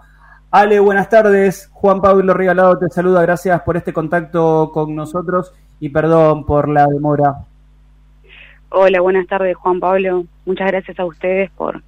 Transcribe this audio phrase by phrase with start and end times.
[0.51, 1.69] Ale, buenas tardes.
[1.73, 3.23] Juan Pablo Regalado te saluda.
[3.23, 7.45] Gracias por este contacto con nosotros y perdón por la demora.
[8.71, 10.25] Hola, buenas tardes, Juan Pablo.
[10.47, 11.83] Muchas gracias a ustedes por,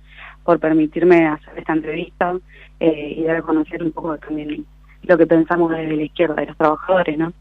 [0.44, 2.36] por permitirme hacer esta entrevista
[2.78, 4.64] eh, y dar a conocer un poco también
[5.02, 7.32] lo que pensamos desde la izquierda de los trabajadores, ¿no?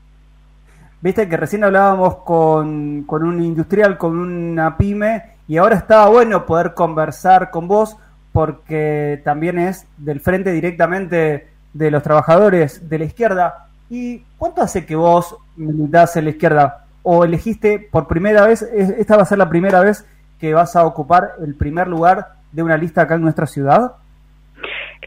[1.02, 6.46] Viste que recién hablábamos con, con un industrial, con una pyme, y ahora estaba bueno
[6.46, 7.98] poder conversar con vos
[8.32, 13.68] porque también es del frente directamente de los trabajadores de la izquierda.
[13.90, 16.86] ¿Y cuánto hace que vos militás en la izquierda?
[17.02, 20.06] ¿O elegiste por primera vez, esta va a ser la primera vez
[20.40, 23.94] que vas a ocupar el primer lugar de una lista acá en nuestra ciudad?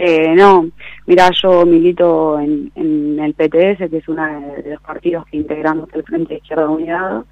[0.04, 0.68] Eh, no,
[1.06, 2.72] mira, yo milito en,
[3.20, 7.24] el PTS, que es uno de los partidos que integramos el Frente de Izquierda Unidad,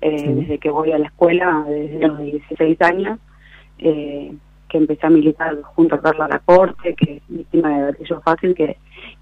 [0.00, 3.18] eh, desde que voy a la escuela, desde los 16 años,
[3.76, 4.32] eh,
[4.70, 8.78] que empecé a militar junto a Carla Lacorte, que es víctima de gatillo fácil, que,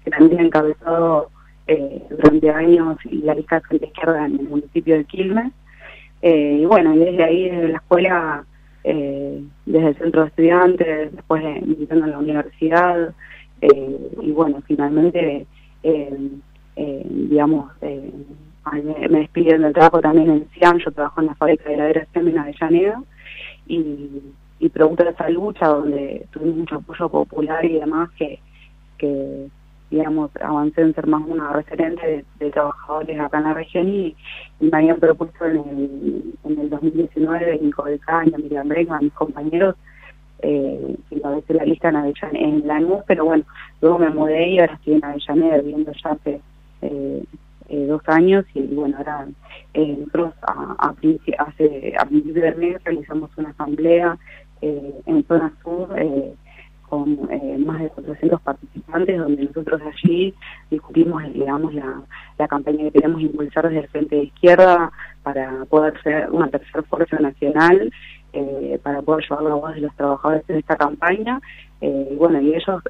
[0.09, 1.29] también ha encabezado
[1.67, 5.51] eh, durante años la lista de Frente Izquierda en el municipio de Quilmes.
[6.21, 8.45] y bueno, y desde ahí, desde la escuela,
[8.83, 13.13] eh, desde el centro de estudiantes, después de, militando en la universidad,
[13.61, 15.45] eh, y bueno, finalmente,
[15.83, 16.29] eh,
[16.75, 22.07] digamos, me despidieron del trabajo también en CIAM, yo trabajo en la fábrica de heladeras
[22.11, 23.03] de Avellaneda,
[23.67, 24.21] y,
[24.59, 28.39] y producto de esa lucha donde tuvimos mucho apoyo popular y demás que
[29.93, 34.15] digamos, avancé en ser más una referente de, trabajadores acá en la región y,
[34.59, 39.75] me habían propuesto en el, en el 2019 Nico del Caño, Miriam Bregman, mis compañeros,
[40.39, 43.43] eh, a veces la lista en Avellaneda, en pero bueno,
[43.81, 46.41] luego me mudé y ahora estoy en Avellaneda viviendo ya hace
[46.81, 47.23] eh,
[47.69, 49.27] eh, dos años y bueno, ahora
[49.73, 50.93] eh, nosotros a,
[51.37, 54.17] hace, a principios de mes realizamos una asamblea
[54.61, 55.89] eh, en zona sur
[56.93, 60.31] con eh, más de 400 participantes, donde nosotros allí
[60.69, 62.03] discutimos, digamos, la,
[62.37, 64.91] la campaña que queremos impulsar desde el Frente de Izquierda
[65.23, 67.91] para poder ser una tercera fuerza nacional,
[68.33, 71.41] eh, para poder llevar la voz de los trabajadores en esta campaña.
[71.81, 72.83] Eh, bueno, y ellos,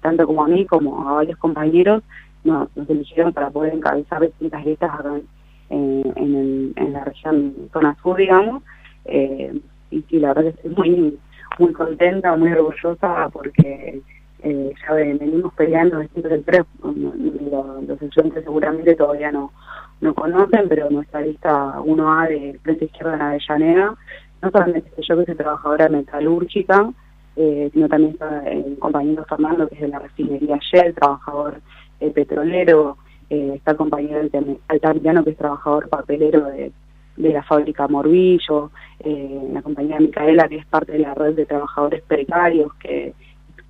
[0.00, 2.02] tanto como a mí como a varios compañeros,
[2.44, 5.20] nos, nos eligieron para poder encabezar distintas listas acá
[5.68, 8.62] en, en, en la región zona sur, digamos.
[9.04, 11.18] y sí, la verdad que estoy muy
[11.58, 14.00] muy contenta, muy orgullosa porque
[14.42, 19.52] eh, ya venimos peleando desde el tres, los, los estudiantes seguramente todavía no,
[20.00, 23.94] no conocen, pero nuestra lista 1A de Frente Izquierda en Avellaneda,
[24.42, 26.90] no solamente yo que soy trabajadora metalúrgica,
[27.36, 31.60] eh, sino también está el compañero Fernando que es de la refinería Shell, trabajador
[32.00, 32.96] eh, petrolero,
[33.28, 34.20] eh, está el compañero
[34.68, 36.72] Altamirano que es trabajador papelero de
[37.16, 41.46] de la fábrica Morbillo, eh, la compañía Micaela, que es parte de la red de
[41.46, 43.14] trabajadores precarios, que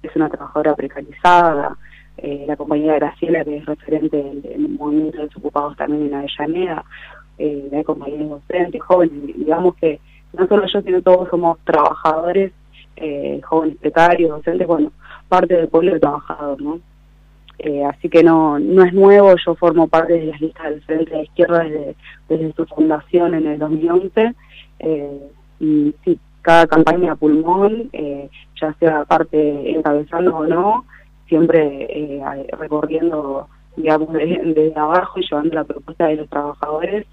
[0.02, 1.76] es una trabajadora precarizada,
[2.22, 6.84] eh, la compañía Graciela, que es referente del, movimiento de desocupados también en Avellaneda,
[7.38, 10.00] eh, la compañía docentes, jóvenes, digamos que
[10.34, 12.52] no solo yo, sino todos somos trabajadores,
[12.96, 14.92] eh, jóvenes precarios, docentes, bueno,
[15.28, 16.80] parte del pueblo de trabajador, ¿no?
[17.62, 21.14] Eh, así que no, no es nuevo, yo formo parte de las listas del Frente
[21.14, 21.94] de Izquierda desde,
[22.26, 24.34] desde su fundación en el 2011.
[24.78, 25.20] Eh,
[25.60, 30.86] y sí, cada campaña pulmón, eh, ya sea parte encabezando o no,
[31.28, 33.46] siempre eh, recorriendo,
[33.76, 37.06] digamos, desde, abajo y llevando la propuesta de los trabajadores.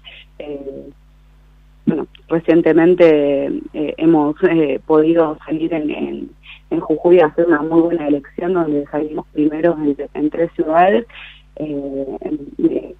[1.84, 4.34] bueno, recientemente hemos
[4.86, 6.30] podido salir en en
[6.70, 9.76] Jujuy hacer una muy buena elección donde salimos primero
[10.14, 11.06] en, tres ciudades.
[11.56, 12.94] Eh, en,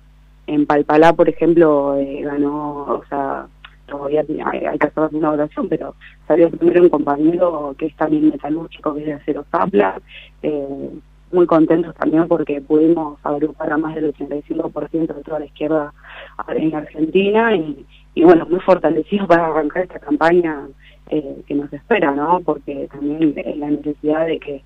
[0.46, 3.46] en, Palpalá, por ejemplo, eh, ganó, o sea,
[3.86, 5.94] todavía hay, que hacer una votación, pero
[6.26, 10.00] salió primero un compañero que es también metalúrgico, que es de Acero Zapla.
[10.42, 10.90] Eh,
[11.30, 15.92] muy contentos también porque pudimos agrupar a más del 85% de toda la izquierda
[16.48, 20.66] en Argentina y bueno, muy fortalecidos para arrancar esta campaña
[21.10, 22.40] eh, que nos espera, ¿no?
[22.40, 24.62] Porque también la necesidad de que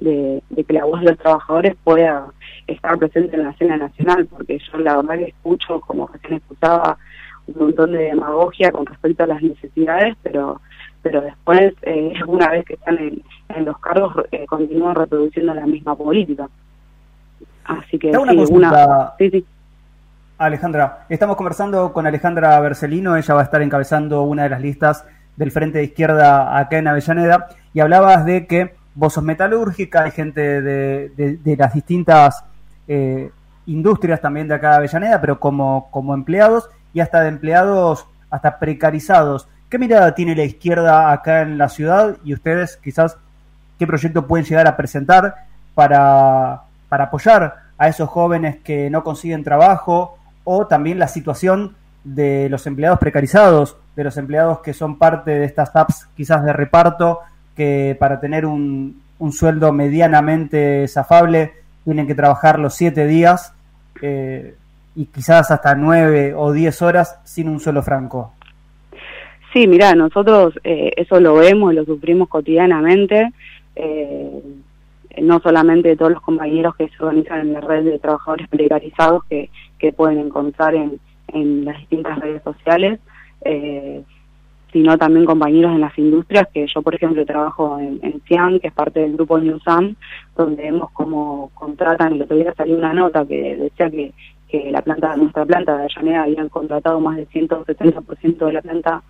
[0.00, 2.26] de, que la voz de los trabajadores pueda
[2.66, 6.98] estar presente en la escena nacional, porque yo la verdad que escucho, como recién escuchaba,
[7.46, 10.60] un montón de demagogia con respecto a las necesidades, pero
[11.02, 15.94] pero después, eh, una vez que están en, los cargos, eh, continúan reproduciendo la misma
[15.94, 16.48] política.
[17.64, 19.12] Así que una sí, una...
[19.18, 19.44] Sí, sí.
[20.38, 25.06] Alejandra, estamos conversando con Alejandra Bercelino, ella va a estar encabezando una de las listas
[25.36, 30.10] del Frente de Izquierda acá en Avellaneda, y hablabas de que vos sos metalúrgica, hay
[30.12, 31.08] gente de,
[31.42, 32.44] de, las distintas
[32.86, 33.30] eh,
[33.66, 38.58] industrias también de acá de Avellaneda, pero como, como empleados y hasta de empleados hasta
[38.58, 39.48] precarizados.
[39.68, 43.16] ¿Qué mirada tiene la izquierda acá en la ciudad y ustedes quizás
[43.78, 45.34] qué proyecto pueden llegar a presentar
[45.74, 52.48] para, para apoyar a esos jóvenes que no consiguen trabajo o también la situación de
[52.50, 57.20] los empleados precarizados, de los empleados que son parte de estas apps quizás de reparto,
[57.56, 59.02] que para tener un,
[59.32, 61.52] sueldo medianamente zafable
[61.82, 63.54] tienen que trabajar los siete días
[64.02, 64.54] eh,
[64.94, 68.34] y quizás hasta nueve o diez horas sin un solo franco.
[69.54, 73.32] Sí, mira, nosotros eh, eso lo vemos lo sufrimos cotidianamente,
[73.76, 74.42] eh,
[75.22, 79.48] no solamente todos los compañeros que se organizan en la red de trabajadores precarizados que
[79.96, 80.98] pueden encontrar en,
[81.28, 83.00] en las distintas redes sociales,
[83.44, 84.02] eh,
[84.72, 88.68] sino también compañeros en las industrias, que yo por ejemplo trabajo en, en CIAN, que
[88.68, 89.94] es parte del grupo Newsam,
[90.36, 94.12] donde vemos cómo contratan, el otro día salió una nota que decía que,
[94.48, 99.02] que la planta, nuestra planta de Avellaneda habían contratado más del 170% de la planta,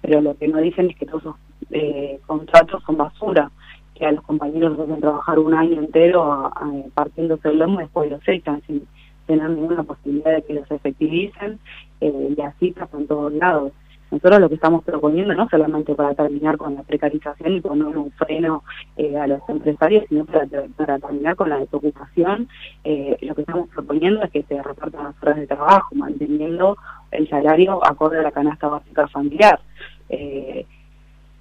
[0.00, 1.36] pero lo que no dicen es que todos esos
[1.70, 3.50] eh, contratos son basura,
[3.94, 6.50] que a los compañeros hacen trabajar un año entero
[6.94, 8.62] partiéndose el lomo y después los echan.
[8.66, 8.86] Sin
[9.32, 11.58] tener ninguna posibilidad de que los efectivicen
[12.00, 13.72] eh, y así pasa en todos lados.
[14.10, 18.10] Nosotros lo que estamos proponiendo no solamente para terminar con la precarización y poner un
[18.10, 18.62] freno
[18.98, 22.46] eh, a los empresarios, sino para, terminar con la desocupación,
[22.84, 26.76] eh, lo que estamos proponiendo es que se repartan las horas de trabajo, manteniendo
[27.10, 29.60] el salario acorde a la canasta básica familiar.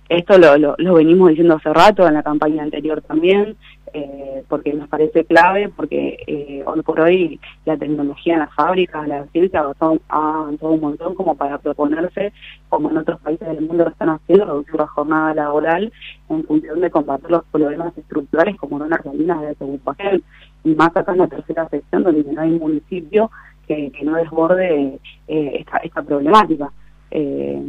[0.07, 3.55] Esto lo, lo, venimos diciendo hace rato, en la campaña anterior también,
[3.93, 9.07] eh, porque nos parece clave, porque eh, hoy por hoy la tecnología en las fábricas,
[9.07, 12.31] la ciencia ha avanzado un montón como para proponerse,
[12.69, 15.91] como en otros países del mundo lo están haciendo, reducir la jornada laboral
[16.29, 20.23] en función de combatir los problemas estructurales como no las de desocupación,
[20.63, 23.29] y más acá en la tercera sección donde no hay municipio
[23.67, 26.71] que, no desborde eh, esta, esta problemática.
[27.09, 27.61] Eh,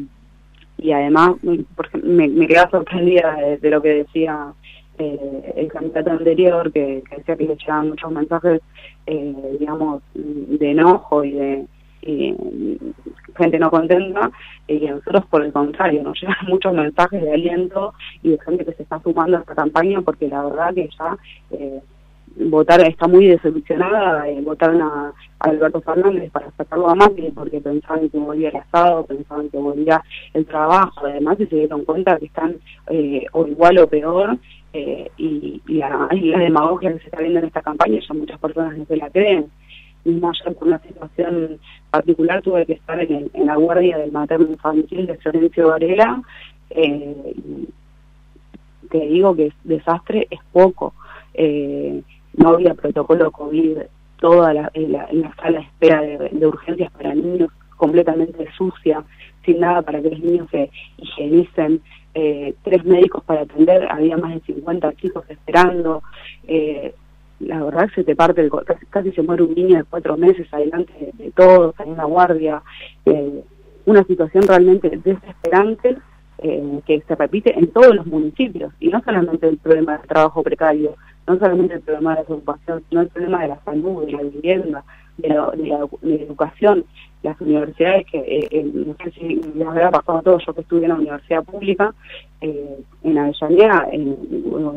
[0.79, 1.33] y además
[1.77, 4.53] porque me, me quedaba sorprendida de, lo que decía
[4.99, 8.61] eh, el candidato anterior, que, decía que le llegaban muchos mensajes,
[9.07, 11.67] eh, digamos, de enojo y de
[13.37, 14.31] gente no contenta,
[14.67, 18.65] y a nosotros por el contrario, nos llegan muchos mensajes de aliento y de gente
[18.65, 21.17] que se está sumando a esta campaña porque la verdad que ya
[21.51, 21.81] eh,
[22.37, 28.09] votar está muy decepcionada, eh, votaron a, Alberto Fernández para sacarlo a Macri porque pensaban
[28.09, 30.01] que volvía el Estado, pensaban que volvía
[30.35, 32.57] el trabajo, además y se dieron cuenta que están
[32.89, 34.39] eh, o igual o peor
[34.73, 38.85] eh, y, la, demagogia que se está viendo en esta campaña ya muchas personas no
[38.87, 39.51] se la creen.
[40.05, 41.59] Mismo ayer por una situación
[41.91, 46.23] particular tuve que estar en, en la guardia del materno infantil de Florencio Varela,
[46.71, 47.35] eh,
[48.91, 50.95] te digo que desastre es poco.
[51.35, 52.03] Eh,
[52.37, 53.79] no había protocolo COVID,
[54.19, 59.03] toda la, en, la, sala de espera de, urgencias para niños completamente sucia,
[59.45, 61.81] sin nada para que los niños se higienicen,
[62.15, 66.03] eh, tres médicos para atender, había más de 50 chicos esperando,
[66.47, 66.95] eh,
[67.41, 68.51] la verdad se te parte, el,
[68.91, 72.63] casi, se muere un niño de cuatro meses adelante de, todos, en una guardia,
[73.05, 73.43] eh,
[73.85, 75.97] una situación realmente desesperante
[76.39, 80.43] eh, que se repite en todos los municipios, y no solamente el problema del trabajo
[80.43, 84.13] precario, no solamente el problema de la ocupación, sino el problema de la salud, de
[84.13, 84.85] la vivienda,
[85.19, 86.85] de la, de la, educación,
[87.23, 90.85] las universidades que, eh, eh, no sé si habrá pasado a todos, yo que estudié
[90.85, 91.95] en la universidad pública,
[92.41, 94.17] eh, en Avellaneda, en,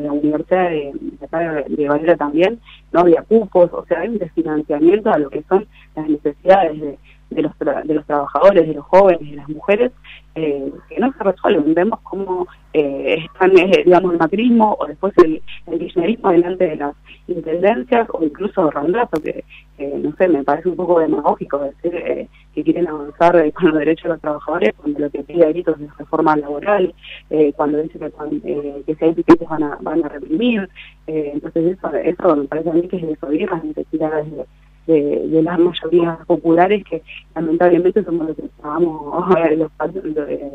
[0.02, 0.92] la universidad de,
[1.68, 2.60] de, Valera también,
[2.92, 5.66] no había cupos, o sea, hay un desfinanciamiento a lo que son
[5.96, 6.98] las necesidades de,
[7.30, 9.92] de los, de los trabajadores, de los jóvenes, de las mujeres,
[10.34, 11.74] eh, que no se resuelven.
[11.74, 16.76] Vemos cómo eh, están, eh, digamos, el macrismo o después el, el kirchnerismo delante de
[16.76, 16.94] las
[17.26, 19.44] intendencias o incluso Rondazo, que,
[19.78, 24.08] no sé, me parece un poco demagógico decir que quieren avanzar con los derechos de
[24.10, 26.94] los trabajadores cuando lo que pide a gritos es reforma laboral,
[27.56, 30.68] cuando dice que, que si hay piquetes van a, van a reprimir.
[31.06, 34.46] entonces eso, eso me parece a mí que es desoír las necesidades de
[34.86, 37.02] de, de, las mayorías populares que
[37.34, 39.70] lamentablemente somos los que pagamos los,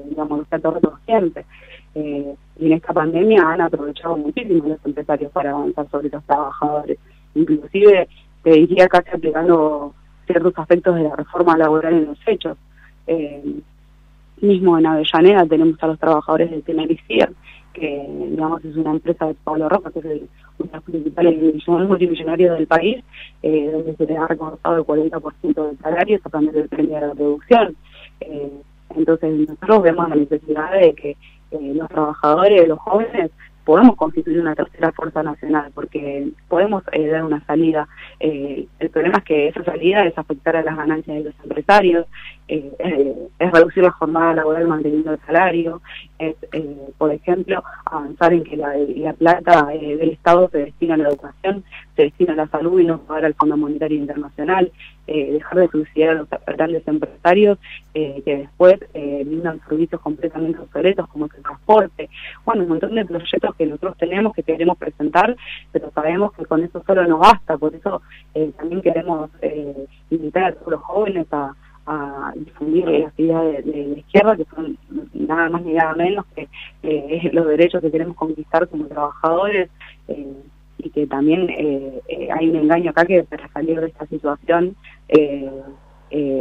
[0.10, 1.46] digamos, los platos siempre.
[1.94, 6.98] Eh, y en esta pandemia han aprovechado muchísimo los empresarios para avanzar sobre los trabajadores.
[7.36, 8.08] Inclusive,
[8.44, 9.94] te diría casi aplicando
[10.26, 12.58] ciertos aspectos de la reforma laboral en los hechos.
[14.40, 17.30] mismo en Avellaneda tenemos a los trabajadores de Tenericía,
[17.74, 20.30] que digamos es una empresa de Pablo Roca, que es el,
[20.72, 21.38] los principales
[21.68, 23.04] multimillonarios del país,
[23.44, 27.14] eh, donde se les ha recortado el 40% del salario, sacando el premio de la
[27.14, 27.76] producción.
[28.22, 28.52] Eh,
[28.96, 31.10] entonces nosotros vemos la necesidad de que
[31.52, 33.32] eh, los trabajadores, los jóvenes,
[33.66, 37.88] podemos constituir una tercera fuerza nacional, porque podemos eh, dar una salida.
[38.20, 42.06] Eh, el problema es que esa salida es afectar a las ganancias de los empresarios,
[42.48, 45.82] eh, es reducir la jornada laboral manteniendo el salario,
[46.20, 46.36] es,
[46.98, 51.64] por ejemplo, avanzar en que la, la plata del Estado se destina a la educación,
[51.96, 54.72] se destina a la salud y no pagar al Fondo Monetario Internacional,
[55.14, 57.58] dejar de subsidiar a los grandes empresarios
[57.94, 62.10] que después brindan servicios completamente obsoletos como el transporte,
[62.46, 65.36] bueno, un montón de proyectos que nosotros tenemos, que queremos presentar,
[65.72, 68.02] pero sabemos que con eso solo no basta, por eso
[68.34, 71.54] eh, también queremos eh, invitar a todos los jóvenes a,
[72.36, 74.78] difundir las ideas de, la izquierda, que son
[75.14, 76.48] nada más ni nada menos que
[76.84, 79.70] eh, los derechos que queremos conquistar como trabajadores
[80.78, 84.76] y que también hay un engaño acá que para salir de esta situación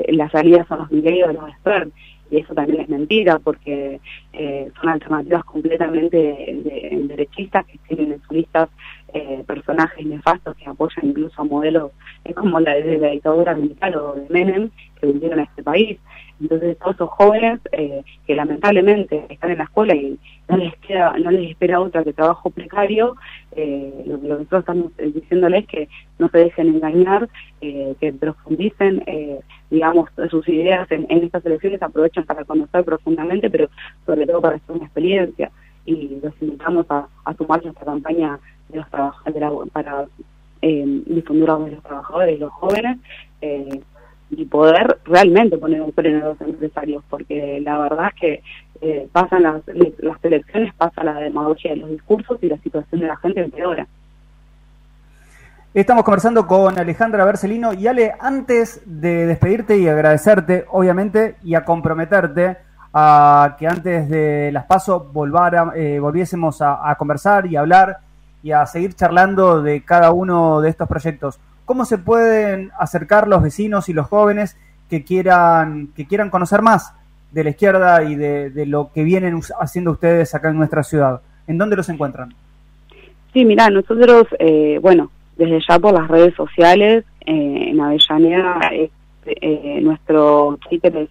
[0.08, 1.92] las salidas son los de los expertos
[2.30, 4.00] y eso también es mentira porque
[4.32, 8.68] eh, son alternativas completamente de, derechistas que tienen en sus listas
[9.12, 11.90] eh, personajes nefastos que apoyan incluso a modelos
[12.24, 15.98] es como la de la dictadura militar o de Menem que vinieron a este país.
[16.40, 20.18] Entonces todos esos jóvenes eh, que lamentablemente están en la escuela y
[20.48, 23.16] no les queda, no les espera otra que trabajo precario,
[23.52, 27.28] eh, lo, que nosotros estamos diciéndoles es que no se dejen engañar,
[27.60, 29.04] eh, que profundicen,
[29.70, 33.68] digamos, sus ideas en, estas elecciones, aprovechen para conocer profundamente, pero
[34.06, 35.50] sobre todo para hacer una experiencia.
[35.84, 37.06] Y los invitamos a,
[37.36, 40.06] sumarse a esta campaña de los trabajadores para
[40.62, 42.98] difundir a los trabajadores y los jóvenes
[44.30, 48.42] y poder realmente poner un freno a los empresarios, porque la verdad es que
[48.80, 49.62] eh, pasan las,
[49.98, 53.86] las elecciones, pasa la demagogia de los discursos y la situación de la gente empeora.
[55.72, 61.64] Estamos conversando con Alejandra Bercelino y Ale, antes de despedirte y agradecerte, obviamente, y a
[61.64, 62.56] comprometerte
[62.92, 65.02] a que antes de las pasos
[65.76, 67.98] eh, volviésemos a, a conversar y hablar
[68.42, 71.38] y a seguir charlando de cada uno de estos proyectos.
[71.70, 74.56] ¿Cómo se pueden acercar los vecinos y los jóvenes
[74.88, 76.92] que quieran, que quieran conocer más
[77.30, 81.20] de la izquierda y de, lo que vienen haciendo ustedes acá en nuestra ciudad?
[81.46, 82.34] ¿En dónde los encuentran?
[83.32, 88.90] Sí, mira, nosotros, eh, bueno, desde ya por las redes sociales, eh, en Avellaneda, eh,
[89.80, 91.08] nuestro Twitter es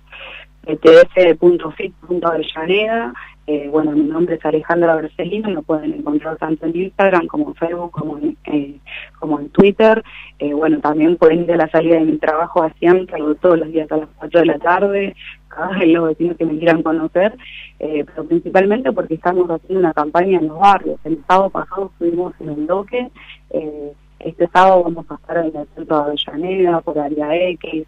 [0.77, 3.13] pts.fit.avellaneda,
[3.51, 7.55] eh, bueno, mi nombre es Alejandra Bercelino, me pueden encontrar tanto en Instagram como en
[7.55, 8.79] Facebook como en, eh,
[9.53, 10.03] Twitter.
[10.37, 13.71] Eh, bueno, también pueden ir a la salida de mi trabajo a siempre, todos los
[13.71, 15.15] días a las 4 de la tarde,
[15.47, 17.35] cada vez los vecinos que me quieran conocer,
[17.79, 20.99] pero principalmente porque estamos haciendo una campaña en los barrios.
[21.03, 23.09] El sábado pasado estuvimos en el Doque,
[24.19, 27.87] este sábado vamos a estar en el centro de Avellaneda, por área X,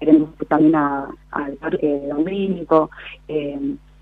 [0.00, 2.90] queremos ir también al Parque Domínico.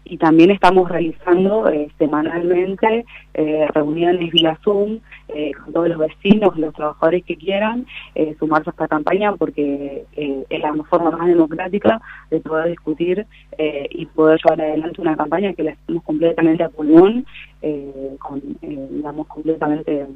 [0.09, 6.57] Y también estamos realizando eh, semanalmente eh, reuniones vía Zoom eh, con todos los vecinos,
[6.57, 7.87] los trabajadores que quieran
[8.39, 13.27] sumarse a esta campaña porque es la forma más democrática de poder discutir
[13.59, 17.27] y poder llevar adelante una campaña que la hacemos completamente a pulmón,
[18.19, 20.07] con, digamos, completamente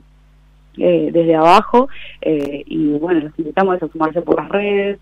[0.77, 1.89] desde abajo
[2.23, 4.99] y bueno, los invitamos a sumarse por las redes,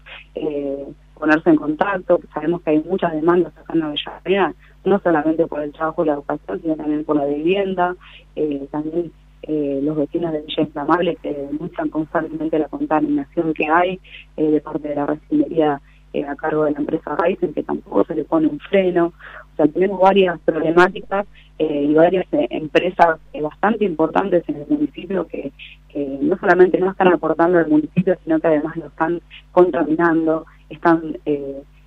[1.18, 5.72] ponerse en contacto, sabemos que hay muchas demandas acá en Avellaneda, no solamente por el
[5.72, 7.94] trabajo y la educación, sino también por la vivienda,
[8.36, 14.00] eh, también eh, los vecinos de Villa Inflamable que denuncian constantemente la contaminación que hay
[14.36, 15.80] eh, de parte de la refinería
[16.26, 19.12] a cargo de la empresa Ryzen, que tampoco se le pone un freno.
[19.52, 21.26] O sea, tenemos varias problemáticas
[21.58, 25.52] y varias empresas bastante importantes en el municipio que,
[26.20, 29.20] no solamente no están aportando al municipio, sino que además lo están
[29.52, 31.16] contaminando, están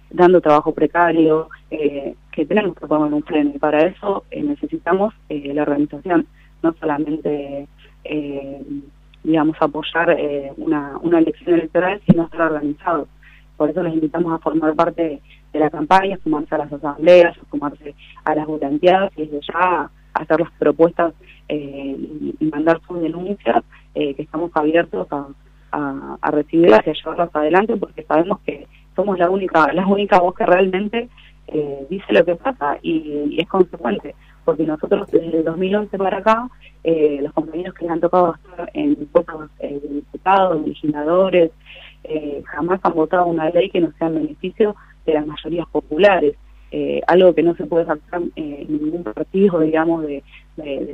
[0.09, 5.13] dando trabajo precario, eh, que tenemos que poner un freno y para eso eh, necesitamos
[5.29, 6.27] eh, la organización,
[6.63, 7.67] no solamente,
[8.03, 8.61] eh,
[9.23, 10.17] digamos, apoyar
[10.57, 13.07] una, una elección electoral, sino estar organizados.
[13.57, 15.21] Por eso les invitamos a formar parte
[15.53, 19.89] de la campaña, a sumarse a las asambleas, sumarse a las volanteadas y desde ya
[20.13, 21.13] hacer las propuestas
[21.47, 25.27] y, mandar sus denuncias, que estamos abiertos a,
[25.71, 30.19] a, a recibirlas y a llevarlas adelante porque sabemos que somos la única, la única
[30.19, 31.09] voz que realmente
[31.47, 36.49] eh, dice lo que pasa y, es consecuente, porque nosotros desde el 2011 para acá,
[36.83, 41.51] eh, los compañeros que han tocado estar en pocos eh, diputados, legisladores,
[42.45, 44.75] jamás han votado una ley que no sea en beneficio
[45.05, 46.35] de las mayorías populares.
[46.71, 50.23] Eh, algo que no se puede sacar en ningún partido, digamos, de,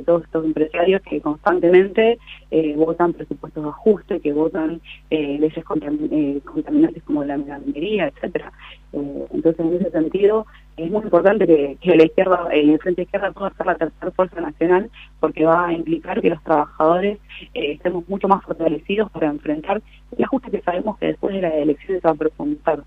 [0.06, 2.18] todos estos empresarios que constantemente
[2.50, 4.80] eh, votan presupuestos de ajuste, que votan
[5.10, 8.52] eh, leyes eh, contaminantes como la minería, etcétera.
[8.92, 13.66] entonces, en ese sentido, es muy importante que, la izquierda, el Frente Izquierda pueda ser
[13.66, 17.18] la tercera fuerza nacional, porque va a implicar que los trabajadores
[17.52, 19.82] estemos mucho más fortalecidos para enfrentar
[20.16, 22.84] el ajuste que sabemos que después de las elecciones va a profundizar.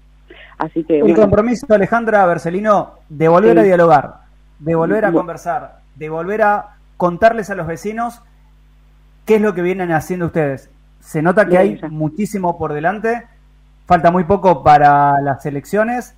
[0.61, 4.17] Así que, el compromiso, Alejandra Bercelino, de volver a dialogar,
[4.59, 8.21] de volver a conversar, de volver a contarles a los vecinos
[9.25, 10.69] qué es lo que vienen haciendo ustedes.
[10.99, 13.23] Se nota que hay muchísimo por delante,
[13.87, 16.15] falta muy poco para las elecciones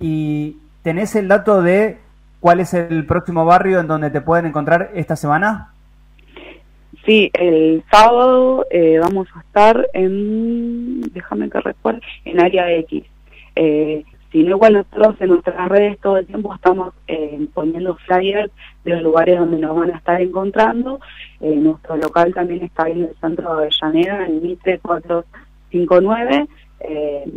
[0.00, 1.98] y tenés el dato de
[2.40, 5.74] cuál es el próximo barrio en donde te pueden encontrar esta semana.
[7.04, 13.04] Sí, el sábado eh, vamos a estar en, déjame que recuerde, en área X.
[13.56, 18.50] Eh, si igual nosotros en nuestras redes todo el tiempo estamos eh, poniendo flyers
[18.82, 21.00] de los lugares donde nos van a estar encontrando.
[21.40, 26.48] Eh, nuestro local también está ahí en el centro de Avellaneda, en Mitre 459.
[26.80, 27.32] Eh,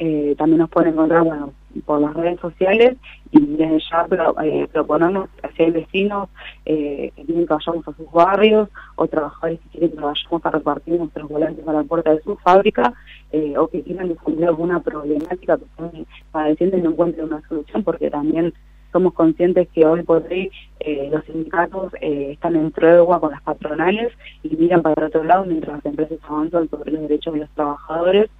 [0.00, 1.52] eh, también nos pueden encontrar, bueno,
[1.84, 2.96] por las redes sociales
[3.30, 4.06] y desde ya
[4.42, 5.28] eh, proponernos
[5.60, 6.28] hacia el vecinos
[6.64, 10.50] eh, que quieren que vayamos a sus barrios o trabajadores que quieren que vayamos a
[10.50, 12.94] repartir nuestros volantes a la puerta de su fábrica
[13.32, 17.84] eh, o que quieran difundir alguna problemática que están padeciendo y no encuentren una solución
[17.84, 18.52] porque también
[18.92, 20.50] somos conscientes que hoy por hoy
[20.80, 24.12] eh, los sindicatos eh, están en tregua con las patronales
[24.42, 28.30] y miran para otro lado mientras las empresas avanzan sobre los derechos de los trabajadores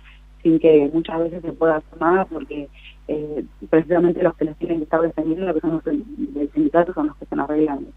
[0.43, 2.69] sin que muchas veces se pueda hacer nada porque
[3.09, 6.95] eh, precisamente los que los tienen que estar defendiendo, lo que son los del sindicato,
[6.95, 7.91] son los que están arreglando.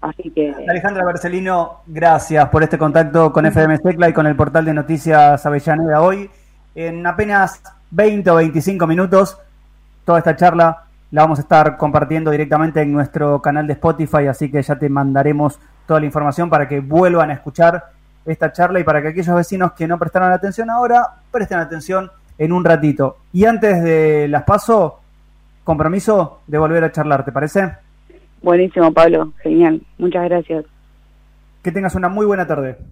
[0.00, 0.52] Así que...
[0.68, 5.44] Alejandra Barcelino, gracias por este contacto con FM Secla y con el portal de noticias
[5.46, 6.28] Avellaneda hoy.
[6.74, 9.38] En apenas 20 o 25 minutos,
[10.04, 14.50] toda esta charla la vamos a estar compartiendo directamente en nuestro canal de Spotify, así
[14.50, 17.84] que ya te mandaremos toda la información para que vuelvan a escuchar
[18.24, 22.52] esta charla y para que aquellos vecinos que no prestaron atención ahora presten atención en
[22.52, 23.16] un ratito.
[23.32, 25.00] Y antes de las paso,
[25.64, 27.72] compromiso de volver a charlar, ¿te parece?
[28.42, 29.32] Buenísimo, Pablo.
[29.42, 29.80] Genial.
[29.98, 30.64] Muchas gracias.
[31.62, 32.76] Que tengas una muy buena tarde.